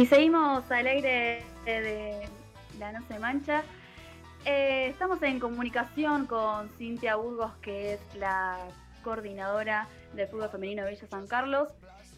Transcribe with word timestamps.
Y 0.00 0.06
seguimos 0.06 0.70
al 0.70 0.86
aire 0.86 1.44
de 1.66 2.26
La 2.78 2.90
No 2.90 3.06
Se 3.06 3.18
Mancha. 3.18 3.62
Eh, 4.46 4.86
estamos 4.88 5.22
en 5.22 5.38
comunicación 5.38 6.26
con 6.26 6.70
Cintia 6.78 7.16
Burgos, 7.16 7.54
que 7.58 7.92
es 7.92 8.14
la 8.14 8.66
coordinadora 9.04 9.86
del 10.14 10.26
fútbol 10.28 10.48
femenino 10.48 10.86
Villa 10.86 11.06
San 11.06 11.26
Carlos. 11.26 11.68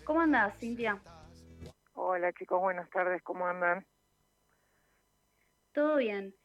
¿Cómo 0.04 0.20
andas, 0.20 0.56
Cintia? 0.60 1.02
Hola 1.94 2.32
chicos, 2.34 2.60
buenas 2.60 2.88
tardes, 2.88 3.20
¿cómo 3.24 3.48
andan? 3.48 3.84
Todo 5.72 5.96
bien. 5.96 6.36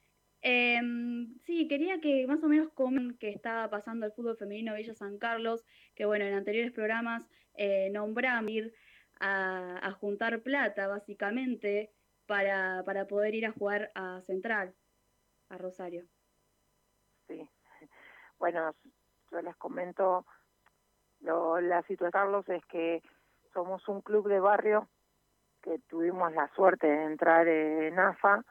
Em, 0.41 1.37
sí, 1.45 1.67
quería 1.67 2.01
que 2.01 2.25
más 2.25 2.43
o 2.43 2.47
menos 2.47 2.73
comenten 2.73 3.15
qué 3.19 3.29
estaba 3.29 3.69
pasando 3.69 4.07
el 4.07 4.11
fútbol 4.11 4.37
femenino 4.37 4.73
Villa 4.73 4.95
San 4.95 5.19
Carlos, 5.19 5.63
que 5.93 6.05
bueno, 6.05 6.25
en 6.25 6.33
anteriores 6.33 6.71
programas 6.71 7.29
eh, 7.53 7.91
nombramos 7.91 8.71
a, 9.19 9.91
juntar 9.99 10.41
plata, 10.41 10.87
básicamente, 10.87 11.91
para, 12.25 12.83
para 12.85 13.05
poder 13.05 13.35
ir 13.35 13.45
a 13.45 13.51
jugar 13.51 13.91
a 13.95 14.21
Central, 14.25 14.73
a 15.49 15.57
Rosario. 15.57 16.05
Sí, 17.27 17.49
bueno, 18.39 18.73
yo 19.31 19.41
les 19.41 19.55
comento, 19.57 20.25
lo, 21.21 21.59
la 21.61 21.81
situación, 21.83 22.11
Carlos, 22.11 22.47
es 22.49 22.65
que 22.65 23.01
somos 23.53 23.87
un 23.87 24.01
club 24.01 24.27
de 24.27 24.39
barrio 24.39 24.87
que 25.61 25.79
tuvimos 25.89 26.31
la 26.33 26.47
suerte 26.55 26.87
de 26.87 27.03
entrar 27.05 27.47
en 27.47 27.99
AFA, 27.99 28.43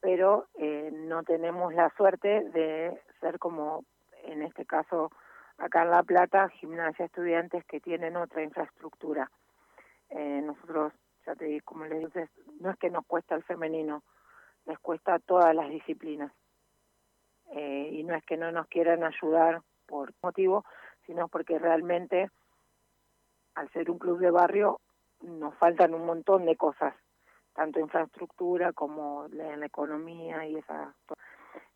pero 0.00 0.46
eh, 0.54 0.90
no 0.92 1.22
tenemos 1.24 1.74
la 1.74 1.90
suerte 1.96 2.44
de 2.50 3.00
ser 3.20 3.38
como, 3.38 3.84
en 4.24 4.42
este 4.42 4.64
caso, 4.64 5.10
acá 5.58 5.82
en 5.82 5.90
La 5.90 6.02
Plata, 6.02 6.48
gimnasia 6.50 7.06
estudiantes 7.06 7.64
que 7.66 7.80
tienen 7.80 8.16
otra 8.16 8.42
infraestructura. 8.42 9.30
Eh, 10.10 10.42
nosotros, 10.42 10.92
ya 11.26 11.34
te 11.34 11.46
digo, 11.46 11.64
como 11.64 11.84
les 11.84 12.00
dices, 12.00 12.30
no 12.60 12.70
es 12.70 12.78
que 12.78 12.90
nos 12.90 13.06
cuesta 13.06 13.34
el 13.34 13.42
femenino, 13.44 14.02
les 14.66 14.78
cuesta 14.78 15.18
todas 15.18 15.54
las 15.54 15.68
disciplinas. 15.68 16.32
Eh, 17.50 17.90
y 17.92 18.04
no 18.04 18.14
es 18.14 18.24
que 18.24 18.36
no 18.36 18.52
nos 18.52 18.66
quieran 18.68 19.04
ayudar 19.04 19.62
por 19.86 20.12
motivo, 20.22 20.64
sino 21.06 21.28
porque 21.28 21.58
realmente, 21.58 22.30
al 23.54 23.70
ser 23.72 23.90
un 23.90 23.98
club 23.98 24.18
de 24.18 24.30
barrio, 24.30 24.80
nos 25.22 25.54
faltan 25.56 25.94
un 25.94 26.04
montón 26.04 26.44
de 26.44 26.56
cosas, 26.56 26.94
tanto 27.54 27.80
infraestructura 27.80 28.72
como 28.72 29.26
en 29.26 29.60
la 29.60 29.66
economía 29.66 30.46
y 30.46 30.56
esa. 30.56 30.94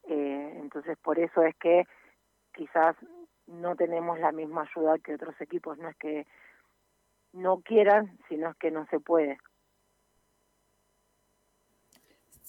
Eh, 0.04 0.58
entonces, 0.60 0.98
por 0.98 1.18
eso 1.18 1.42
es 1.42 1.56
que 1.56 1.84
quizás 2.52 2.96
no 3.46 3.74
tenemos 3.76 4.18
la 4.20 4.32
misma 4.32 4.62
ayuda 4.62 4.98
que 4.98 5.14
otros 5.14 5.40
equipos, 5.40 5.78
no 5.78 5.88
es 5.88 5.96
que 5.96 6.26
no 7.32 7.60
quieran, 7.62 8.18
sino 8.28 8.50
es 8.50 8.56
que 8.56 8.70
no 8.70 8.86
se 8.90 9.00
puede. 9.00 9.38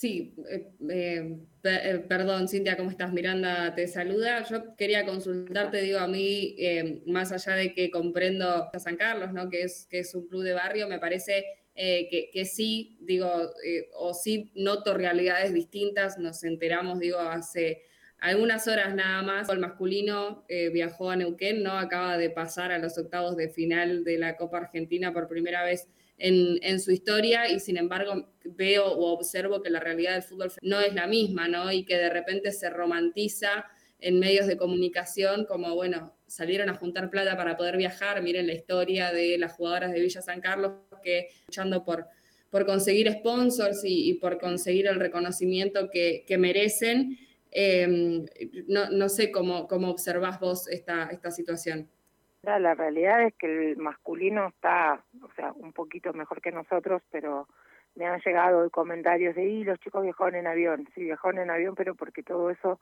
Sí, 0.03 0.35
eh, 0.49 0.73
eh, 0.89 1.37
eh, 1.63 2.05
perdón, 2.09 2.49
Cintia, 2.49 2.75
¿cómo 2.75 2.89
estás? 2.89 3.13
Miranda 3.13 3.73
te 3.73 3.87
saluda. 3.87 4.43
Yo 4.43 4.75
quería 4.75 5.05
consultarte, 5.05 5.81
digo, 5.81 5.99
a 5.99 6.07
mí, 6.07 6.57
más 7.05 7.31
allá 7.31 7.53
de 7.53 7.73
que 7.73 7.89
comprendo 7.89 8.69
a 8.73 8.79
San 8.79 8.97
Carlos, 8.97 9.31
¿no? 9.31 9.49
Que 9.49 9.61
es, 9.61 9.87
que 9.89 9.99
es 9.99 10.13
un 10.13 10.27
club 10.27 10.43
de 10.43 10.51
barrio, 10.51 10.89
me 10.89 10.99
parece 10.99 11.45
que, 11.73 12.29
que, 12.33 12.43
sí, 12.43 12.97
digo, 12.99 13.29
o 13.93 14.13
sí 14.13 14.51
noto 14.55 14.93
realidades 14.93 15.53
distintas. 15.53 16.17
Nos 16.17 16.43
enteramos, 16.43 16.99
digo, 16.99 17.19
hace 17.19 17.83
algunas 18.23 18.69
horas 18.69 18.95
nada 18.95 19.21
más. 19.21 19.49
El 19.49 19.59
masculino 19.59 20.45
eh, 20.47 20.69
viajó 20.69 21.11
a 21.11 21.15
Neuquén, 21.17 21.61
¿no? 21.61 21.73
Acaba 21.73 22.17
de 22.17 22.29
pasar 22.29 22.71
a 22.71 22.79
los 22.79 22.97
octavos 22.97 23.35
de 23.35 23.49
final 23.49 24.05
de 24.05 24.17
la 24.17 24.37
Copa 24.37 24.59
Argentina 24.59 25.11
por 25.11 25.27
primera 25.27 25.63
vez 25.65 25.89
en, 26.17 26.79
su 26.79 26.91
historia 26.91 27.49
y 27.49 27.59
sin 27.59 27.75
embargo 27.75 28.29
veo 28.45 28.85
o 28.85 29.11
observo 29.11 29.61
que 29.61 29.69
la 29.69 29.81
realidad 29.81 30.13
del 30.13 30.23
fútbol 30.23 30.53
no 30.61 30.79
es 30.79 30.93
la 30.93 31.05
misma, 31.05 31.49
¿no? 31.49 31.69
Y 31.73 31.83
que 31.83 31.97
de 31.97 32.09
repente 32.09 32.53
se 32.53 32.69
romantiza 32.69 33.65
en 33.99 34.19
medios 34.19 34.47
de 34.47 34.55
comunicación 34.55 35.43
como, 35.45 35.75
bueno, 35.75 36.15
salieron 36.25 36.69
a 36.69 36.75
juntar 36.75 37.09
plata 37.09 37.35
para 37.35 37.57
poder 37.57 37.75
viajar, 37.75 38.21
miren 38.21 38.47
la 38.47 38.53
historia 38.53 39.11
de 39.11 39.37
las 39.37 39.51
jugadoras 39.51 39.91
de 39.91 39.99
Villa 39.99 40.21
San 40.21 40.39
Carlos 40.39 40.71
que 41.03 41.27
luchando 41.47 41.83
por, 41.83 42.07
por 42.49 42.65
conseguir 42.65 43.11
sponsors 43.11 43.81
y, 43.83 44.13
por 44.13 44.39
conseguir 44.39 44.87
el 44.87 45.01
reconocimiento 45.01 45.89
que, 45.89 46.23
que 46.25 46.37
merecen 46.37 47.17
Em, 47.55 48.25
no, 48.67 48.89
no, 48.89 49.09
sé 49.09 49.31
cómo, 49.31 49.67
cómo 49.67 49.89
observás 49.89 50.39
vos 50.39 50.67
esta, 50.67 51.09
esta 51.11 51.29
situación. 51.29 51.87
La 52.41 52.73
realidad 52.73 53.23
es 53.23 53.33
que 53.35 53.71
el 53.71 53.77
masculino 53.77 54.47
está, 54.47 55.03
o 55.21 55.31
sea, 55.35 55.53
un 55.53 55.71
poquito 55.71 56.11
mejor 56.13 56.41
que 56.41 56.51
nosotros, 56.51 57.01
pero 57.11 57.47
me 57.95 58.05
han 58.05 58.19
llegado 58.21 58.69
comentarios 58.69 59.35
de, 59.35 59.45
y 59.45 59.63
los 59.63 59.79
chicos 59.79 60.03
viajaron 60.03 60.35
en 60.35 60.47
avión. 60.47 60.89
Sí, 60.95 61.03
viajaron 61.03 61.39
en 61.39 61.51
avión, 61.51 61.75
pero 61.75 61.95
porque 61.95 62.23
todo 62.23 62.49
eso 62.49 62.79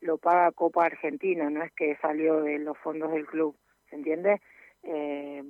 lo 0.00 0.18
paga 0.18 0.50
Copa 0.52 0.86
Argentina, 0.86 1.48
no 1.50 1.62
es 1.62 1.72
que 1.72 1.96
salió 1.96 2.42
de 2.42 2.58
los 2.58 2.76
fondos 2.78 3.12
del 3.12 3.26
club, 3.26 3.56
¿se 3.90 3.96
entiende? 3.96 4.40
Eh, 4.82 5.42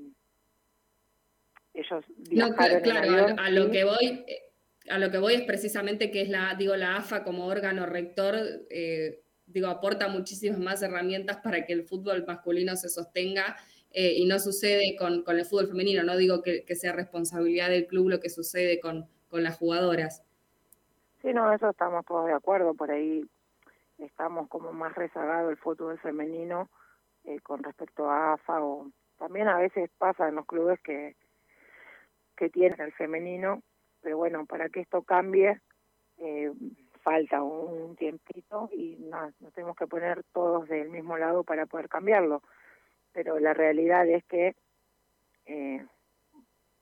ellos 1.74 2.04
viajaron 2.30 2.80
claro, 2.80 3.06
en 3.06 3.14
avión, 3.14 3.40
a, 3.40 3.50
lo 3.50 3.70
que 3.70 3.84
voy, 3.84 4.24
a 4.90 4.98
lo 4.98 5.10
que 5.10 5.18
voy 5.18 5.34
es 5.34 5.42
precisamente 5.42 6.10
que 6.10 6.22
es 6.22 6.28
la, 6.28 6.54
digo, 6.54 6.76
la 6.76 6.96
AFA 6.96 7.24
como 7.24 7.46
órgano 7.46 7.86
rector, 7.86 8.34
eh, 8.70 9.22
digo, 9.46 9.68
aporta 9.68 10.08
muchísimas 10.08 10.58
más 10.58 10.82
herramientas 10.82 11.38
para 11.38 11.64
que 11.64 11.72
el 11.72 11.84
fútbol 11.84 12.24
masculino 12.26 12.76
se 12.76 12.88
sostenga 12.88 13.56
eh, 13.90 14.14
y 14.16 14.26
no 14.26 14.38
sucede 14.38 14.96
con, 14.96 15.24
el 15.26 15.44
fútbol 15.44 15.68
femenino. 15.68 16.02
No 16.02 16.16
digo 16.16 16.42
que, 16.42 16.64
sea 16.74 16.92
responsabilidad 16.92 17.70
del 17.70 17.86
club 17.86 18.10
lo 18.10 18.20
que 18.20 18.30
sucede 18.30 18.80
con, 18.80 19.08
las 19.30 19.58
jugadoras. 19.58 20.24
Sí, 21.20 21.34
no, 21.34 21.52
eso 21.52 21.68
estamos 21.68 22.06
todos 22.06 22.26
de 22.26 22.32
acuerdo. 22.32 22.72
Por 22.72 22.90
ahí 22.90 23.22
estamos 23.98 24.48
como 24.48 24.72
más 24.72 24.94
rezagado 24.94 25.50
el 25.50 25.58
fútbol 25.58 25.98
femenino 25.98 26.70
eh, 27.24 27.38
con 27.40 27.62
respecto 27.62 28.08
a 28.08 28.32
AFA 28.32 28.62
o 28.62 28.90
también 29.18 29.48
a 29.48 29.58
veces 29.58 29.90
pasa 29.98 30.28
en 30.28 30.36
los 30.36 30.46
clubes 30.46 30.80
que 30.80 31.16
que 32.36 32.50
tienen 32.50 32.80
el 32.80 32.92
femenino 32.92 33.62
pero 34.06 34.18
bueno, 34.18 34.46
para 34.46 34.68
que 34.68 34.78
esto 34.78 35.02
cambie 35.02 35.60
eh, 36.18 36.52
falta 37.02 37.42
un 37.42 37.96
tiempito 37.96 38.70
y 38.72 38.94
nada, 39.00 39.32
nos 39.40 39.52
tenemos 39.52 39.76
que 39.76 39.88
poner 39.88 40.22
todos 40.32 40.68
del 40.68 40.90
mismo 40.90 41.18
lado 41.18 41.42
para 41.42 41.66
poder 41.66 41.88
cambiarlo. 41.88 42.40
Pero 43.10 43.40
la 43.40 43.52
realidad 43.52 44.06
es 44.06 44.24
que 44.26 44.54
eh, 45.46 45.84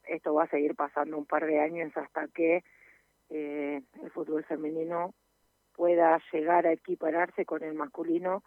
esto 0.02 0.34
va 0.34 0.42
a 0.42 0.50
seguir 0.50 0.74
pasando 0.74 1.16
un 1.16 1.24
par 1.24 1.46
de 1.46 1.60
años 1.60 1.96
hasta 1.96 2.28
que 2.28 2.62
eh, 3.30 3.80
el 4.02 4.10
fútbol 4.10 4.44
femenino 4.44 5.14
pueda 5.72 6.20
llegar 6.30 6.66
a 6.66 6.72
equipararse 6.72 7.46
con 7.46 7.62
el 7.62 7.72
masculino, 7.72 8.44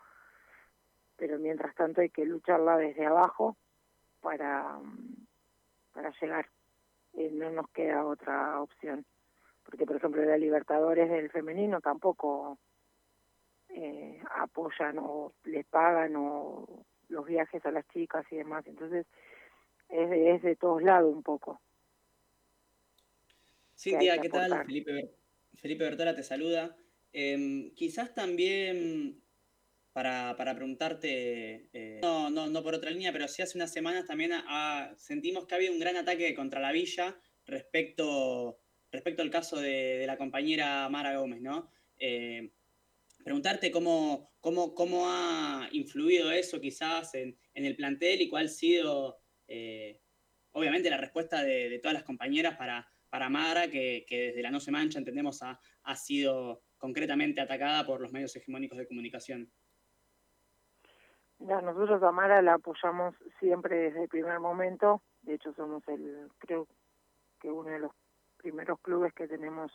pero 1.15 1.39
mientras 1.39 1.73
tanto 1.73 2.01
hay 2.01 2.11
que 2.11 2.25
lucharla 2.25 2.77
desde 2.77 3.07
abajo 3.07 3.57
para, 4.21 4.77
para 5.93 6.11
llegar. 6.21 6.47
Eh, 7.17 7.31
no 7.33 7.49
nos 7.49 7.67
queda 7.71 8.05
otra 8.05 8.61
opción. 8.61 9.03
Porque, 9.63 9.85
por 9.85 9.97
ejemplo, 9.97 10.23
la 10.23 10.37
Libertadores 10.37 11.09
del 11.09 11.31
femenino 11.31 11.81
tampoco 11.81 12.59
eh, 13.69 14.21
apoyan 14.35 14.99
o 14.99 15.33
les 15.45 15.65
pagan 15.65 16.15
o 16.15 16.85
los 17.09 17.25
viajes 17.25 17.65
a 17.65 17.71
las 17.71 17.87
chicas 17.89 18.23
y 18.31 18.37
demás. 18.37 18.65
Entonces, 18.67 19.07
es 19.89 20.09
de, 20.09 20.35
es 20.35 20.41
de 20.43 20.55
todos 20.55 20.83
lados 20.83 21.13
un 21.13 21.23
poco. 21.23 21.59
Cintia, 23.75 24.19
¿qué 24.21 24.29
tal? 24.29 24.65
Felipe, 24.65 25.11
Felipe 25.55 25.83
Bertola 25.85 26.15
te 26.15 26.23
saluda. 26.23 26.75
Eh, 27.13 27.71
quizás 27.75 28.13
también 28.13 29.23
para, 29.91 30.35
para 30.37 30.53
preguntarte, 30.53 31.69
eh, 31.73 31.96
no, 32.45 32.63
por 32.63 32.75
otra 32.75 32.91
línea, 32.91 33.11
pero 33.11 33.27
sí 33.27 33.41
hace 33.41 33.57
unas 33.57 33.73
semanas 33.73 34.05
también 34.05 34.31
sentimos 34.97 35.47
que 35.47 35.55
había 35.55 35.71
un 35.71 35.79
gran 35.79 35.97
ataque 35.97 36.35
contra 36.35 36.61
la 36.61 36.71
villa 36.71 37.19
respecto, 37.45 38.59
respecto 38.91 39.23
al 39.23 39.31
caso 39.31 39.57
de, 39.57 40.03
la 40.05 40.17
compañera 40.17 40.87
Mara 40.89 41.17
Gómez, 41.17 41.41
¿no? 41.41 41.71
Eh, 41.97 42.51
preguntarte 43.23 43.71
cómo, 43.71 44.31
cómo, 44.39 44.75
cómo 44.75 45.07
ha 45.09 45.67
influido 45.71 46.31
eso 46.31 46.61
quizás 46.61 47.15
en, 47.15 47.37
el 47.53 47.75
plantel 47.75 48.21
y 48.21 48.29
cuál 48.29 48.45
ha 48.45 48.49
sido, 48.49 49.17
eh, 49.47 49.99
obviamente, 50.51 50.89
la 50.89 50.97
respuesta 50.97 51.43
de, 51.43 51.79
todas 51.79 51.95
las 51.95 52.03
compañeras 52.03 52.55
para, 52.55 52.87
para 53.09 53.29
Mara, 53.29 53.69
que, 53.69 54.05
desde 54.09 54.41
la 54.41 54.51
No 54.51 54.59
Se 54.59 54.71
Mancha, 54.71 54.99
entendemos, 54.99 55.41
ha, 55.41 55.59
ha 55.83 55.95
sido 55.95 56.63
concretamente 56.77 57.41
atacada 57.41 57.85
por 57.85 57.99
los 57.99 58.11
medios 58.11 58.35
hegemónicos 58.35 58.77
de 58.77 58.87
comunicación. 58.87 59.51
Nosotros 61.39 62.01
a 62.03 62.11
Mara 62.11 62.41
la 62.41 62.55
apoyamos 62.55 63.15
siempre 63.39 63.77
desde 63.77 64.03
el 64.03 64.09
primer 64.09 64.39
momento. 64.39 65.01
De 65.21 65.35
hecho, 65.35 65.53
somos 65.53 65.87
el, 65.87 66.29
creo 66.39 66.67
que 67.39 67.51
uno 67.51 67.69
de 67.69 67.79
los 67.79 67.91
primeros 68.37 68.79
clubes 68.79 69.13
que 69.13 69.27
tenemos 69.27 69.71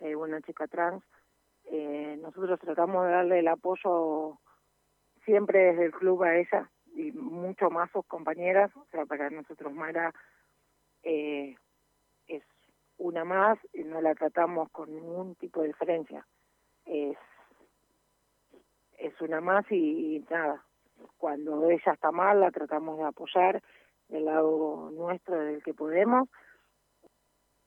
eh, 0.00 0.14
una 0.14 0.40
chica 0.42 0.66
trans. 0.66 1.02
Eh, 1.64 2.18
nosotros 2.20 2.60
tratamos 2.60 3.06
de 3.06 3.12
darle 3.12 3.38
el 3.40 3.48
apoyo 3.48 4.38
siempre 5.24 5.72
desde 5.72 5.86
el 5.86 5.92
club 5.92 6.22
a 6.22 6.36
ella 6.36 6.70
y 6.94 7.12
mucho 7.12 7.70
más 7.70 7.90
sus 7.90 8.06
compañeras. 8.06 8.70
O 8.76 8.86
sea, 8.90 9.06
para 9.06 9.30
nosotros 9.30 9.72
Mara 9.72 10.12
eh, 11.02 11.56
es 12.28 12.42
una 12.98 13.24
más 13.24 13.58
y 13.72 13.84
no 13.84 14.00
la 14.00 14.14
tratamos 14.14 14.70
con 14.70 14.94
ningún 14.94 15.34
tipo 15.36 15.62
de 15.62 15.68
diferencia. 15.68 16.26
Es, 16.84 17.16
es 18.98 19.20
una 19.20 19.40
más 19.40 19.64
y, 19.70 20.24
nada, 20.30 20.64
cuando 21.18 21.68
ella 21.70 21.92
está 21.92 22.12
mal 22.12 22.40
la 22.40 22.50
tratamos 22.50 22.98
de 22.98 23.04
apoyar 23.04 23.62
del 24.08 24.24
lado 24.24 24.90
nuestro, 24.92 25.38
del 25.38 25.62
que 25.62 25.74
podemos. 25.74 26.28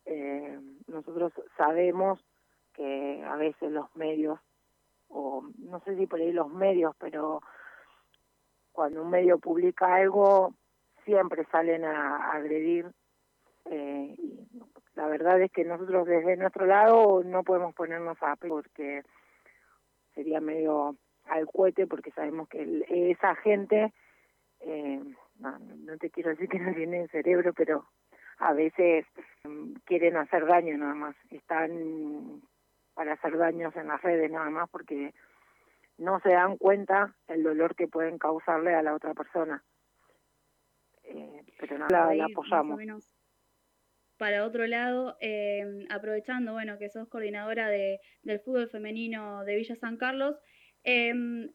Eh, 0.06 0.60
nosotros 0.88 1.34
sabemos 1.58 2.20
que 2.74 3.24
a 3.24 3.36
veces 3.36 3.72
los 3.72 3.94
medios, 3.96 4.40
o 5.10 5.44
no 5.58 5.80
sé 5.82 5.96
si 5.98 6.08
por 6.08 6.20
ahí 6.20 6.32
los 6.32 6.50
medios, 6.50 6.96
pero 6.98 7.42
cuando 8.72 9.04
un 9.04 9.10
medio 9.10 9.40
publica 9.40 9.96
algo, 9.96 10.54
siempre 11.06 11.46
salen 11.52 11.84
a, 11.84 12.32
agredir. 12.32 12.92
Eh, 13.66 14.16
la 14.96 15.08
verdad 15.08 15.42
es 15.42 15.52
que 15.52 15.64
nosotros 15.64 16.08
desde 16.08 16.38
nuestro 16.38 16.66
lado 16.66 17.24
no 17.24 17.44
podemos 17.44 17.74
ponernos 17.76 18.18
a 18.22 18.36
porque 18.36 19.04
sería 20.16 20.42
medio 20.42 20.96
al 21.30 21.48
cohete 21.48 21.88
porque 21.88 22.12
sabemos 22.12 22.48
que 22.50 22.86
esa 23.12 23.36
gente, 23.36 23.94
eh, 24.62 25.02
no, 25.40 25.98
te 26.00 26.10
quiero 26.10 26.32
decir 26.32 26.50
que 26.50 26.60
no 26.60 26.74
tienen 26.74 27.08
cerebro, 27.10 27.54
pero 27.54 27.88
a 28.40 28.54
veces 28.54 29.06
mm, 29.44 29.74
quieren 29.86 30.18
hacer 30.18 30.46
daño 30.46 30.78
nada 30.78 30.94
más, 30.94 31.16
están 31.32 32.42
para 32.94 33.14
hacer 33.14 33.38
daños 33.38 33.76
en 33.76 33.88
las 33.88 34.02
redes 34.02 34.30
nada 34.30 34.50
más 34.50 34.70
porque 34.70 35.14
no 35.98 36.20
se 36.22 36.30
dan 36.30 36.58
cuenta 36.58 37.16
el 37.28 37.44
dolor 37.44 37.76
que 37.76 37.88
pueden 37.88 38.18
causarle 38.18 38.76
a 38.76 38.82
la 38.82 38.94
otra 38.94 39.14
persona. 39.14 39.64
Eh, 41.04 41.44
pero 41.60 41.78
nada, 41.78 42.14
la, 42.14 42.26
apoyamos 42.26 42.80
para 44.20 44.46
otro 44.46 44.68
lado, 44.68 45.18
eh, 45.22 45.88
aprovechando 45.90 46.52
bueno, 46.52 46.78
que 46.78 46.90
sos 46.90 47.08
coordinadora 47.08 47.70
de, 47.70 48.02
del 48.22 48.42
fútbol 48.42 48.70
femenino 48.70 49.46
de 49.46 49.56
Villa 49.56 49.78
San 49.78 49.96
Carlos, 49.96 50.36
eh, 50.84 51.50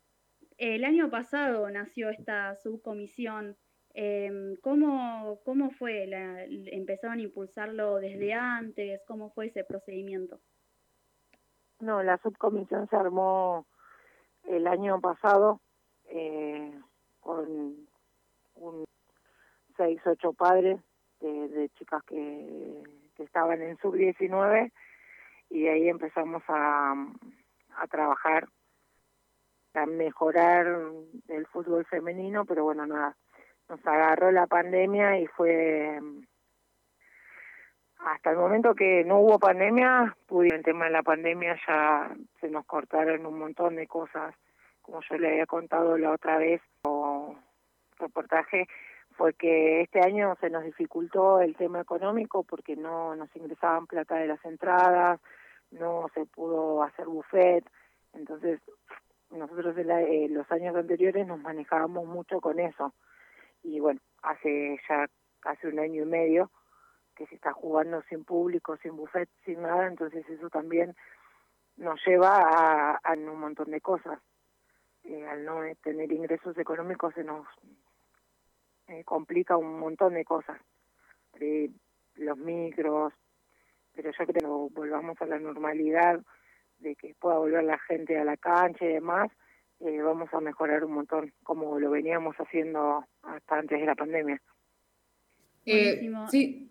el 0.58 0.84
año 0.84 1.10
pasado 1.10 1.68
nació 1.70 2.10
esta 2.10 2.54
subcomisión. 2.56 3.56
Eh, 3.94 4.56
¿cómo, 4.60 5.40
¿Cómo 5.44 5.70
fue? 5.70 6.08
¿Empezaron 6.72 7.18
a 7.18 7.22
impulsarlo 7.22 7.96
desde 7.96 8.32
antes? 8.32 9.00
¿Cómo 9.06 9.30
fue 9.30 9.46
ese 9.46 9.64
procedimiento? 9.64 10.40
No, 11.80 12.02
la 12.02 12.18
subcomisión 12.18 12.88
se 12.88 12.96
armó 12.96 13.66
el 14.48 14.66
año 14.66 15.00
pasado 15.00 15.60
con 17.20 17.86
un 18.56 18.84
seis, 19.76 20.00
ocho 20.06 20.32
padres 20.32 20.80
de, 21.20 21.70
chicas 21.78 22.02
que, 22.04 22.82
estaban 23.18 23.62
en 23.62 23.76
sub-19 23.78 24.72
y 25.50 25.66
ahí 25.68 25.88
empezamos 25.88 26.42
a, 26.48 26.94
a 27.76 27.86
trabajar, 27.86 28.48
a 29.74 29.86
mejorar 29.86 30.66
el 31.28 31.46
fútbol 31.46 31.84
femenino, 31.86 32.44
pero 32.44 32.64
bueno, 32.64 32.86
nada, 32.86 33.16
nos 33.68 33.84
agarró 33.86 34.30
la 34.30 34.46
pandemia 34.46 35.18
y 35.18 35.26
fue 35.26 35.98
hasta 37.98 38.30
el 38.30 38.36
momento 38.36 38.74
que 38.74 39.02
no 39.04 39.20
hubo 39.20 39.38
pandemia, 39.38 40.14
el 40.30 40.62
tema 40.62 40.86
de 40.86 40.90
la 40.90 41.02
pandemia 41.02 41.56
ya 41.66 42.14
se 42.40 42.50
nos 42.50 42.66
cortaron 42.66 43.24
un 43.24 43.38
montón 43.38 43.76
de 43.76 43.86
cosas, 43.86 44.34
como 44.82 45.00
yo 45.08 45.16
le 45.16 45.28
había 45.28 45.46
contado 45.46 45.96
la 45.96 46.12
otra 46.12 46.36
vez, 46.36 46.60
o 46.82 47.34
reportaje, 47.98 48.66
fue 49.16 49.32
que 49.34 49.80
este 49.80 50.00
año 50.00 50.36
se 50.40 50.50
nos 50.50 50.64
dificultó 50.64 51.40
el 51.40 51.56
tema 51.56 51.80
económico 51.80 52.42
porque 52.42 52.76
no 52.76 53.16
nos 53.16 53.34
ingresaban 53.36 53.86
plata 53.86 54.16
de 54.16 54.26
las 54.26 54.44
entradas, 54.44 55.20
no 55.70 56.06
se 56.14 56.26
pudo 56.26 56.82
hacer 56.82 57.06
buffet, 57.06 57.64
entonces 58.12 58.60
nosotros 59.34 59.76
en, 59.76 59.90
eh, 59.90 60.28
los 60.30 60.50
años 60.50 60.74
anteriores 60.76 61.26
nos 61.26 61.40
manejábamos 61.40 62.06
mucho 62.06 62.40
con 62.40 62.58
eso 62.58 62.94
y 63.62 63.80
bueno, 63.80 64.00
hace 64.22 64.78
ya 64.88 65.06
casi 65.40 65.66
un 65.66 65.78
año 65.78 66.02
y 66.02 66.06
medio 66.06 66.50
que 67.14 67.26
se 67.26 67.34
está 67.34 67.52
jugando 67.52 68.02
sin 68.08 68.24
público, 68.24 68.76
sin 68.78 68.96
buffet, 68.96 69.28
sin 69.44 69.62
nada, 69.62 69.86
entonces 69.86 70.28
eso 70.28 70.50
también 70.50 70.94
nos 71.76 72.00
lleva 72.06 72.98
a, 73.02 73.12
un 73.14 73.40
montón 73.40 73.70
de 73.70 73.80
cosas. 73.80 74.20
Eh, 75.04 75.26
al 75.26 75.44
no 75.44 75.60
tener 75.82 76.10
ingresos 76.10 76.56
económicos 76.56 77.12
se 77.14 77.24
nos 77.24 77.46
eh, 78.88 79.04
complica 79.04 79.56
un 79.56 79.78
montón 79.78 80.14
de 80.14 80.24
cosas, 80.24 80.58
eh, 81.40 81.70
los 82.16 82.38
micros, 82.38 83.12
pero 83.94 84.10
yo 84.18 84.26
que 84.26 84.46
volvamos 84.46 85.20
a 85.20 85.26
la 85.26 85.38
normalidad, 85.38 86.20
de 86.84 86.94
que 86.94 87.14
pueda 87.18 87.38
volver 87.38 87.64
la 87.64 87.78
gente 87.78 88.16
a 88.16 88.24
la 88.24 88.36
cancha 88.36 88.84
y 88.84 88.92
demás, 88.92 89.30
eh, 89.80 90.00
vamos 90.00 90.32
a 90.32 90.40
mejorar 90.40 90.84
un 90.84 90.92
montón, 90.92 91.32
como 91.42 91.80
lo 91.80 91.90
veníamos 91.90 92.36
haciendo 92.36 93.04
hasta 93.22 93.58
antes 93.58 93.80
de 93.80 93.86
la 93.86 93.94
pandemia. 93.94 94.40
sí. 96.30 96.70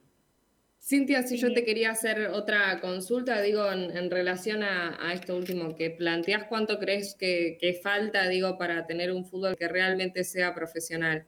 Cintia, 0.85 1.23
si 1.23 1.37
yo 1.37 1.53
te 1.53 1.63
quería 1.63 1.91
hacer 1.91 2.27
otra 2.27 2.81
consulta, 2.81 3.41
digo, 3.41 3.71
en, 3.71 4.11
relación 4.11 4.63
a, 4.63 5.13
esto 5.13 5.37
último 5.37 5.77
que 5.77 5.89
planteas, 5.89 6.43
¿cuánto 6.43 6.77
crees 6.77 7.15
que, 7.17 7.57
que 7.57 7.71
falta, 7.71 8.27
digo, 8.27 8.57
para 8.57 8.85
tener 8.85 9.13
un 9.13 9.23
fútbol 9.23 9.55
que 9.55 9.69
realmente 9.69 10.25
sea 10.25 10.53
profesional? 10.53 11.25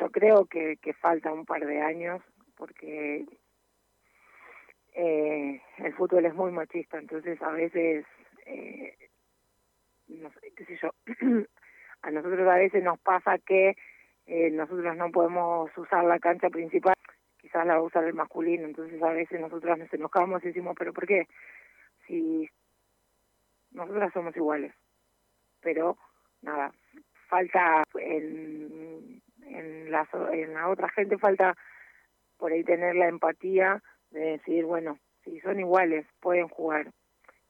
yo 0.00 0.10
creo 0.10 0.46
que, 0.46 0.76
que 0.80 0.92
falta 0.94 1.32
un 1.32 1.44
par 1.44 1.66
de 1.66 1.80
años 1.80 2.22
porque 2.56 3.24
eh, 5.00 5.62
el 5.78 5.94
fútbol 5.94 6.26
es 6.26 6.34
muy 6.34 6.50
machista, 6.50 6.98
entonces 6.98 7.40
a 7.40 7.52
veces, 7.52 8.04
eh, 8.46 8.96
qué 10.08 10.64
sé 10.64 10.76
yo, 10.82 10.90
a 12.02 12.10
nosotros 12.10 12.48
a 12.48 12.56
veces 12.56 12.82
nos 12.82 12.98
pasa 12.98 13.38
que 13.38 13.76
eh, 14.26 14.50
nosotros 14.50 14.96
no 14.96 15.10
podemos 15.12 15.70
usar 15.78 16.04
la 16.04 16.18
cancha 16.18 16.50
principal, 16.50 16.94
quizás 17.40 17.64
la 17.64 17.74
va 17.74 17.80
a 17.80 17.84
usar 17.84 18.04
el 18.04 18.14
masculino, 18.14 18.64
entonces 18.66 19.00
a 19.00 19.12
veces 19.12 19.40
nosotros 19.40 19.78
nos 19.78 19.92
enojamos 19.94 20.42
y 20.42 20.48
decimos, 20.48 20.74
pero 20.76 20.92
¿por 20.92 21.06
qué? 21.06 21.28
Si 22.08 22.50
nosotras 23.70 24.12
somos 24.12 24.36
iguales, 24.36 24.74
pero 25.60 25.96
nada, 26.42 26.72
falta 27.28 27.84
en 27.94 29.22
en 29.42 29.90
la, 29.90 30.08
en 30.32 30.54
la 30.54 30.68
otra 30.68 30.88
gente 30.90 31.18
falta 31.18 31.56
por 32.36 32.52
ahí 32.52 32.64
tener 32.64 32.96
la 32.96 33.08
empatía 33.08 33.80
de 34.10 34.20
decir, 34.20 34.64
bueno, 34.64 34.98
si 35.24 35.40
son 35.40 35.60
iguales, 35.60 36.06
pueden 36.20 36.48
jugar. 36.48 36.92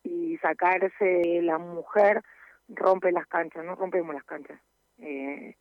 Y 0.02 0.38
sacarse 0.38 1.42
la 1.42 1.58
mujer 1.58 2.22
rompe 2.68 3.12
las 3.12 3.26
canchas, 3.26 3.64
no 3.64 3.74
rompemos 3.74 4.14
las 4.14 4.24
canchas. 4.24 4.60
Eh, 4.98 5.56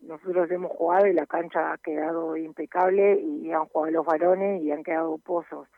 nosotros 0.00 0.50
hemos 0.50 0.72
jugado 0.72 1.06
y 1.06 1.12
la 1.12 1.26
cancha 1.26 1.72
ha 1.72 1.78
quedado 1.78 2.36
impecable 2.36 3.20
y 3.20 3.52
han 3.52 3.66
jugado 3.66 3.92
los 3.92 4.06
varones 4.06 4.62
y 4.62 4.72
han 4.72 4.82
quedado 4.82 5.16
pozos, 5.18 5.68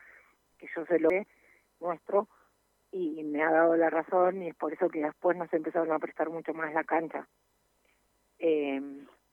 que 0.58 0.66
yo 0.74 0.86
se 0.86 0.98
lo 0.98 1.10
ve 1.10 1.26
nuestro 1.80 2.28
y 2.90 3.22
me 3.24 3.42
ha 3.42 3.50
dado 3.50 3.76
la 3.76 3.90
razón 3.90 4.42
y 4.42 4.48
es 4.48 4.54
por 4.54 4.72
eso 4.72 4.88
que 4.88 5.02
después 5.02 5.36
nos 5.36 5.52
empezaron 5.52 5.92
a 5.92 5.98
prestar 5.98 6.30
mucho 6.30 6.54
más 6.54 6.72
la 6.72 6.84
cancha. 6.84 7.26
Eh, 8.38 8.80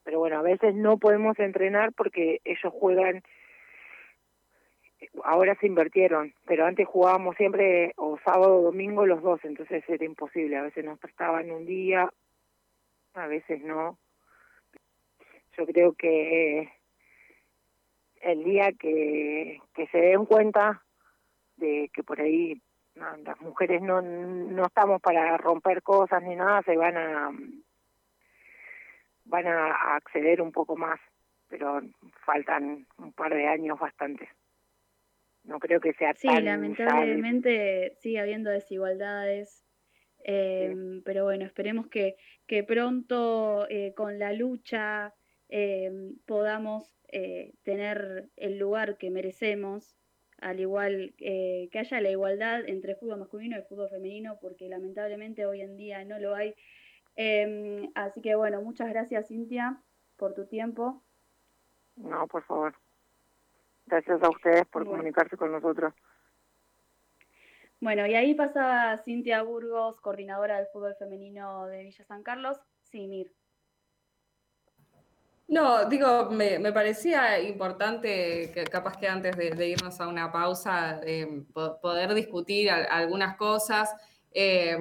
pero 0.03 0.20
bueno, 0.20 0.39
a 0.39 0.41
veces 0.41 0.74
no 0.74 0.98
podemos 0.98 1.38
entrenar 1.39 1.94
porque 1.94 2.41
ellos 2.44 2.74
juegan, 2.74 3.22
ahora 5.24 5.56
se 5.56 5.68
invirtieron, 5.68 6.34
pero 6.46 6.65
antes 6.65 6.88
jugábamos 6.88 7.36
siempre 7.36 7.94
o 7.98 8.18
sábado 8.24 8.58
o 8.58 8.63
domingo 8.63 9.06
los 9.06 9.22
dos, 9.22 9.39
entonces 9.44 9.84
era 9.88 10.06
imposible, 10.06 10.58
a 10.58 10.63
veces 10.63 10.86
nos 10.86 11.00
prestaban 11.00 11.51
un 11.51 11.65
día, 11.65 12.10
a 13.13 13.27
veces 13.27 13.62
no. 13.62 13.98
Yo 15.58 15.65
creo 15.65 15.94
que 15.94 16.72
el 18.22 18.44
día 18.44 18.72
que, 18.72 19.60
se 19.91 19.98
den 19.98 20.25
cuenta 20.25 20.82
de 21.58 21.89
que 21.94 22.03
por 22.03 22.22
ahí 22.22 22.62
las 22.96 23.39
mujeres 23.41 23.82
no, 23.82 24.01
no 24.01 24.65
estamos 24.65 25.01
para 25.01 25.38
romper 25.38 25.82
cosas 25.82 26.24
ni 26.24 26.36
nada, 26.36 26.62
se 26.63 26.77
van 26.77 26.98
a 26.98 27.32
van 29.25 29.48
a 29.48 29.96
acceder 29.96 30.41
un 30.41 30.51
poco 30.51 30.75
más, 30.75 31.00
pero 31.48 31.82
faltan 32.25 32.86
un 32.98 33.13
par 33.13 33.34
de 33.34 33.48
años 33.48 33.80
bastante. 33.80 34.27
No 35.43 35.60
creo 35.60 35.79
que 35.79 35.93
sea 35.93 36.13
sí, 36.13 36.27
lamentablemente 36.27 37.95
sigue 38.00 38.19
habiendo 38.19 38.50
desigualdades, 38.51 39.65
em, 40.24 41.01
pero 41.03 41.24
bueno, 41.24 41.45
esperemos 41.45 41.88
que, 41.88 42.15
que 42.45 42.63
pronto 42.63 43.67
eh, 43.69 43.93
con 43.95 44.19
la 44.19 44.33
lucha 44.33 45.13
em, 45.50 46.15
podamos 46.25 46.95
eh, 47.12 47.53
tener 47.63 48.29
el 48.38 48.60
lugar 48.60 48.98
que 48.98 49.10
merecemos 49.10 49.98
al 50.41 50.60
igual 50.60 51.13
eh, 51.19 51.69
que 51.71 51.79
haya 51.79 52.01
la 52.01 52.10
igualdad 52.10 52.67
entre 52.67 52.95
fútbol 52.95 53.19
masculino 53.19 53.57
y 53.57 53.62
fútbol 53.62 53.89
femenino, 53.89 54.38
porque 54.41 54.67
lamentablemente 54.67 55.45
hoy 55.45 55.62
en 55.62 55.77
día 55.77 56.03
no 56.03 56.19
lo 56.19 56.36
hay. 56.36 56.55
Em, 57.15 57.91
así 57.93 58.21
que 58.21 58.36
bueno, 58.36 58.62
muchas 58.62 58.89
gracias 58.89 59.27
Cintia 59.27 59.81
por 60.17 60.33
tu 60.33 60.48
tiempo. 60.48 61.03
No, 61.95 62.27
por 62.27 62.43
favor. 62.43 62.75
Gracias 63.85 64.21
a 64.23 64.29
ustedes 64.29 64.65
por 64.67 64.85
comunicarse 64.85 65.38
con 65.38 65.51
nosotros. 65.51 65.93
Bueno, 67.79 68.05
y 68.05 68.13
ahí 68.13 68.35
pasa 68.35 69.01
Cintia 69.03 69.41
Burgos, 69.41 70.00
coordinadora 70.01 70.57
del 70.57 70.67
fútbol 70.67 70.95
femenino 71.00 71.65
de 71.65 71.83
Villa 71.83 72.05
San 72.05 72.21
Carlos. 72.21 72.57
Sí, 72.83 73.07
Mir. 73.07 73.31
No, 75.51 75.89
digo, 75.89 76.29
me, 76.29 76.71
parecía 76.71 77.38
importante, 77.41 78.51
que 78.53 78.63
capaz 78.63 78.95
que 78.95 79.07
antes 79.07 79.35
de, 79.35 79.67
irnos 79.67 80.00
a 80.00 80.07
una 80.07 80.31
pausa, 80.31 81.01
eh, 81.03 81.43
poder 81.53 82.13
discutir 82.13 82.71
algunas 82.71 83.35
cosas. 83.35 83.93
Eh, 84.31 84.77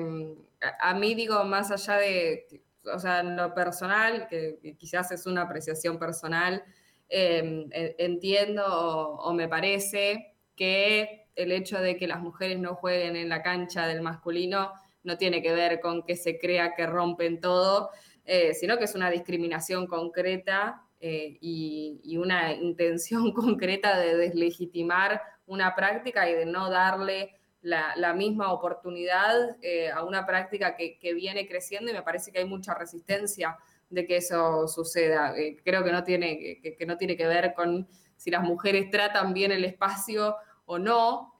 a, 0.80 0.95
mí, 0.95 1.16
digo, 1.16 1.42
más 1.42 1.73
allá 1.73 1.97
de, 1.97 2.62
o 2.85 2.99
sea, 3.00 3.23
lo 3.25 3.52
personal, 3.52 4.28
que, 4.28 4.76
quizás 4.78 5.11
es 5.11 5.26
una 5.26 5.42
apreciación 5.42 5.99
personal, 5.99 6.62
eh, 7.11 7.95
entiendo 7.99 8.64
o, 8.67 9.33
me 9.35 9.49
parece 9.49 10.37
que 10.57 11.26
el 11.35 11.52
hecho 11.52 11.81
de 11.81 11.97
que 11.97 12.07
las 12.07 12.21
mujeres 12.21 12.59
no 12.59 12.75
jueguen 12.75 13.17
en 13.17 13.29
la 13.29 13.43
cancha 13.43 13.87
del 13.87 14.02
masculino 14.02 14.73
no 15.02 15.17
tiene 15.17 15.43
que 15.43 15.52
ver 15.52 15.81
con 15.81 16.05
que 16.05 16.17
se 16.17 16.38
crea 16.38 16.75
que 16.75 16.87
rompen 16.87 17.40
todo, 17.40 17.90
eh, 18.25 18.55
sino 18.55 18.79
que 18.79 18.85
es 18.85 18.95
una 18.95 19.11
discriminación 19.11 19.87
concreta 19.87 20.83
eh, 21.00 21.38
y, 21.40 22.17
una 22.19 22.52
intención 22.52 23.33
concreta 23.35 23.99
de 23.99 24.17
deslegitimar 24.17 25.23
una 25.47 25.75
práctica 25.75 26.29
y 26.29 26.35
de 26.35 26.47
no 26.47 26.71
darle 26.71 27.35
la, 27.62 28.14
misma 28.14 28.52
oportunidad 28.52 29.57
eh, 29.62 29.90
a 29.90 30.05
una 30.05 30.26
práctica 30.26 30.76
que, 30.76 31.14
viene 31.14 31.49
creciendo 31.49 31.90
y 31.90 31.95
me 31.95 32.02
parece 32.02 32.31
que 32.31 32.40
hay 32.40 32.45
mucha 32.45 32.75
resistencia 32.75 33.57
de 33.91 34.07
que 34.07 34.17
eso 34.17 34.67
suceda. 34.69 35.35
creo 35.65 35.85
que 35.85 35.93
no, 35.93 36.05
tiene, 36.05 36.61
que, 36.63 36.87
no 36.87 36.97
tiene 36.97 37.17
que 37.17 37.27
ver 37.27 37.53
con 37.55 37.87
si 38.17 38.31
las 38.31 38.43
mujeres 38.43 38.91
tratan 38.91 39.35
bien 39.35 39.53
el 39.53 39.65
espacio 39.65 40.37
o 40.65 40.79
no, 40.79 41.35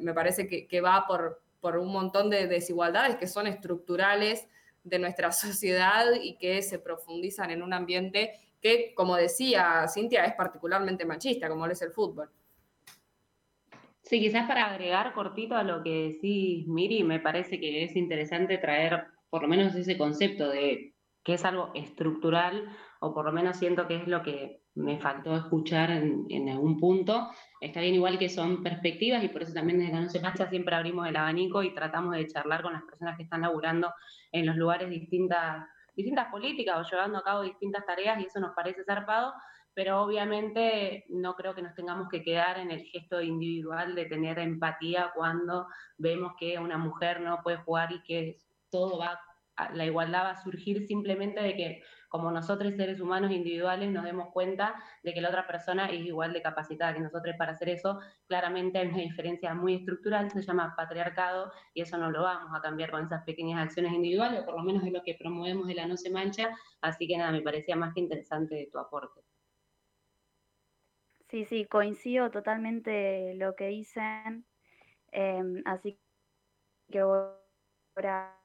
me, 0.00 0.12
parece 0.12 0.48
que, 0.48 0.80
va 0.80 1.06
por, 1.06 1.42
por 1.60 1.78
un 1.78 1.92
montón 1.92 2.28
de 2.28 2.48
desigualdades 2.48 3.16
que 3.16 3.26
son 3.26 3.46
estructurales 3.46 4.48
de 4.82 4.98
nuestra 4.98 5.32
sociedad 5.32 6.06
y 6.20 6.36
que 6.36 6.62
se 6.62 6.78
profundizan 6.78 7.50
en 7.50 7.62
un 7.62 7.72
ambiente 7.72 8.32
que, 8.60 8.94
como 8.94 9.16
decía 9.16 9.86
Cintia, 9.88 10.24
es 10.24 10.34
particularmente 10.34 11.04
machista, 11.04 11.48
como 11.48 11.66
lo 11.66 11.72
es 11.72 11.82
el 11.82 11.92
fútbol. 11.92 12.30
Sí, 14.02 14.20
quizás 14.20 14.46
para 14.46 14.66
agregar 14.66 15.12
cortito 15.14 15.56
a 15.56 15.64
lo 15.64 15.82
que 15.82 16.12
decís, 16.12 16.66
Miri, 16.68 17.02
me 17.02 17.18
parece 17.18 17.58
que 17.58 17.82
es 17.84 17.96
interesante 17.96 18.56
traer 18.58 19.04
por 19.28 19.42
lo 19.42 19.48
menos 19.48 19.74
ese 19.74 19.98
concepto 19.98 20.48
de 20.48 20.94
que 21.26 21.34
es 21.34 21.44
algo 21.44 21.72
estructural, 21.74 22.70
o 23.00 23.12
por 23.12 23.24
lo 23.24 23.32
menos 23.32 23.56
siento 23.56 23.88
que 23.88 23.96
es 23.96 24.06
lo 24.06 24.22
que 24.22 24.62
me 24.76 25.00
faltó 25.00 25.34
escuchar 25.34 25.90
en, 25.90 26.48
algún 26.48 26.78
punto. 26.78 27.28
Está 27.60 27.80
bien 27.80 27.96
igual 27.96 28.16
que 28.16 28.28
son 28.28 28.62
perspectivas 28.62 29.24
y 29.24 29.28
por 29.28 29.42
eso 29.42 29.52
también 29.52 29.80
desde 29.80 29.92
la 29.92 30.02
No 30.02 30.08
Se 30.08 30.46
siempre 30.46 30.76
abrimos 30.76 31.04
el 31.08 31.16
abanico 31.16 31.64
y 31.64 31.74
tratamos 31.74 32.14
de 32.14 32.28
charlar 32.28 32.62
con 32.62 32.74
las 32.74 32.84
personas 32.84 33.16
que 33.16 33.24
están 33.24 33.40
laburando 33.40 33.92
en 34.30 34.46
los 34.46 34.54
lugares 34.54 34.88
distintas, 34.88 35.66
distintas 35.96 36.30
políticas 36.30 36.78
o 36.78 36.88
llevando 36.88 37.18
a 37.18 37.24
cabo 37.24 37.42
distintas 37.42 37.84
tareas 37.84 38.20
y 38.20 38.26
eso 38.26 38.38
nos 38.38 38.54
parece 38.54 38.84
zarpado, 38.84 39.32
pero 39.74 40.02
obviamente 40.02 41.06
no 41.08 41.34
creo 41.34 41.56
que 41.56 41.62
nos 41.62 41.74
tengamos 41.74 42.08
que 42.08 42.22
quedar 42.22 42.60
en 42.60 42.70
el 42.70 42.84
gesto 42.84 43.20
individual 43.20 43.96
de 43.96 44.04
tener 44.04 44.38
empatía 44.38 45.10
cuando 45.12 45.66
vemos 45.98 46.34
que 46.38 46.56
una 46.60 46.78
mujer 46.78 47.20
no 47.20 47.40
puede 47.42 47.56
jugar 47.56 47.90
y 47.90 48.00
que 48.04 48.38
todo 48.70 48.98
va, 48.98 49.18
la 49.72 49.84
igualdad 49.84 50.24
va 50.24 50.30
a 50.30 50.36
surgir 50.42 50.86
simplemente 50.86 51.40
de 51.40 51.56
que 51.56 51.82
como 52.08 52.30
nosotros 52.30 52.74
seres 52.76 53.00
humanos 53.00 53.30
individuales 53.30 53.90
nos 53.90 54.04
demos 54.04 54.30
cuenta 54.32 54.74
de 55.02 55.12
que 55.12 55.20
la 55.20 55.28
otra 55.28 55.46
persona 55.46 55.86
es 55.86 56.00
igual 56.00 56.32
de 56.32 56.42
capacitada 56.42 56.94
que 56.94 57.00
nosotros. 57.00 57.34
Para 57.36 57.52
hacer 57.52 57.68
eso, 57.68 58.00
claramente 58.26 58.78
hay 58.78 58.88
una 58.88 58.98
diferencia 58.98 59.54
muy 59.54 59.74
estructural, 59.74 60.30
se 60.30 60.42
llama 60.42 60.74
patriarcado, 60.76 61.52
y 61.74 61.82
eso 61.82 61.98
no 61.98 62.10
lo 62.10 62.22
vamos 62.22 62.50
a 62.54 62.60
cambiar 62.60 62.90
con 62.90 63.04
esas 63.04 63.24
pequeñas 63.24 63.62
acciones 63.62 63.92
individuales, 63.92 64.40
o 64.40 64.44
por 64.44 64.56
lo 64.56 64.62
menos 64.62 64.84
es 64.84 64.92
lo 64.92 65.02
que 65.02 65.16
promovemos 65.18 65.66
de 65.66 65.74
la 65.74 65.86
No 65.86 65.96
Se 65.96 66.10
Mancha, 66.10 66.50
así 66.80 67.06
que 67.06 67.18
nada, 67.18 67.32
me 67.32 67.42
parecía 67.42 67.76
más 67.76 67.92
que 67.92 68.00
interesante 68.00 68.68
tu 68.70 68.78
aporte. 68.78 69.22
Sí, 71.28 71.44
sí, 71.44 71.64
coincido 71.66 72.30
totalmente 72.30 73.34
lo 73.34 73.56
que 73.56 73.66
dicen, 73.66 74.46
em, 75.10 75.62
así 75.64 75.98
que 76.90 77.00
ahora 77.00 78.38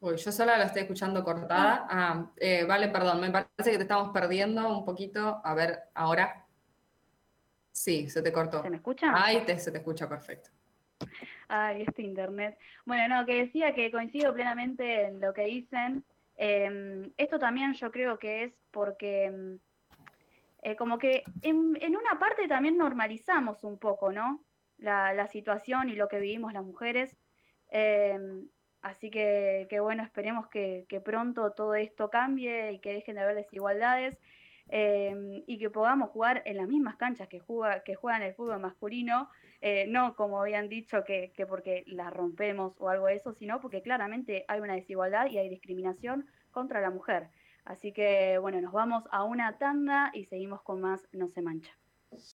Uy, 0.00 0.16
yo 0.16 0.32
sola 0.32 0.58
la 0.58 0.64
estoy 0.64 0.82
escuchando 0.82 1.22
cortada. 1.22 1.86
Ah, 1.88 2.26
eh, 2.36 2.64
vale, 2.64 2.88
perdón, 2.88 3.20
me 3.20 3.30
parece 3.30 3.70
que 3.70 3.76
te 3.76 3.82
estamos 3.82 4.10
perdiendo 4.12 4.68
un 4.76 4.84
poquito. 4.84 5.40
A 5.44 5.54
ver, 5.54 5.78
ahora. 5.94 6.44
Sí, 7.70 8.10
se 8.10 8.20
te 8.20 8.32
cortó. 8.32 8.62
¿Se 8.62 8.70
me 8.70 8.76
escucha? 8.76 9.12
Ahí 9.14 9.44
te, 9.46 9.58
se 9.58 9.70
te 9.70 9.78
escucha 9.78 10.08
perfecto. 10.08 10.50
Ay, 11.46 11.82
este 11.82 12.02
internet. 12.02 12.58
Bueno, 12.84 13.14
no, 13.14 13.26
que 13.26 13.44
decía 13.44 13.74
que 13.74 13.92
coincido 13.92 14.34
plenamente 14.34 15.06
en 15.06 15.20
lo 15.20 15.32
que 15.32 15.44
dicen. 15.44 16.04
Em, 16.36 17.12
esto 17.16 17.38
también 17.38 17.74
yo 17.74 17.92
creo 17.92 18.18
que 18.18 18.44
es 18.44 18.52
porque 18.72 19.26
em, 19.26 19.58
eh, 20.62 20.74
como 20.74 20.98
que 20.98 21.22
en, 21.42 21.76
una 21.96 22.18
parte 22.18 22.48
también 22.48 22.76
normalizamos 22.76 23.62
un 23.62 23.78
poco, 23.78 24.10
¿no? 24.10 24.42
La, 24.78 25.14
la 25.14 25.28
situación 25.28 25.88
y 25.90 25.94
lo 25.94 26.08
que 26.08 26.18
vivimos 26.18 26.52
las 26.52 26.64
mujeres. 26.64 27.16
Em, 27.72 28.48
Así 28.82 29.10
que, 29.10 29.68
bueno, 29.80 30.02
esperemos 30.02 30.48
que, 30.48 30.86
pronto 31.04 31.52
todo 31.52 31.76
esto 31.76 32.10
cambie 32.10 32.72
y 32.72 32.80
que 32.80 32.92
dejen 32.94 33.14
de 33.14 33.22
haber 33.22 33.36
desigualdades 33.36 34.18
em, 34.68 35.44
y 35.46 35.58
que 35.58 35.70
podamos 35.70 36.10
jugar 36.10 36.42
en 36.46 36.56
las 36.56 36.68
mismas 36.68 36.96
canchas 36.96 37.28
que, 37.28 37.38
juega, 37.38 37.82
que 37.84 37.94
juegan 37.94 38.22
el 38.22 38.34
fútbol 38.34 38.58
masculino, 38.60 39.30
eh, 39.60 39.86
no 39.88 40.16
como 40.16 40.40
habían 40.40 40.68
dicho 40.68 41.04
que, 41.04 41.32
que 41.36 41.46
porque 41.46 41.84
las 41.86 42.12
rompemos 42.12 42.74
o 42.80 42.88
algo 42.88 43.06
de 43.06 43.14
eso, 43.14 43.32
sino 43.32 43.60
porque 43.60 43.82
claramente 43.82 44.44
hay 44.48 44.60
una 44.60 44.74
desigualdad 44.74 45.26
y 45.30 45.38
hay 45.38 45.48
discriminación 45.48 46.26
contra 46.50 46.80
la 46.80 46.90
mujer. 46.90 47.30
Así 47.64 47.92
que 47.92 48.38
bueno, 48.38 48.60
nos 48.60 48.72
vamos 48.72 49.04
a 49.12 49.22
una 49.24 49.58
tanda 49.58 50.10
y 50.12 50.24
seguimos 50.24 50.62
con 50.62 50.80
más 50.80 51.08
No 51.12 51.28
se 51.28 51.42
mancha. 51.42 51.81